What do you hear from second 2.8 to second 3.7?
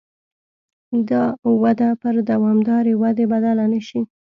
ودې بدله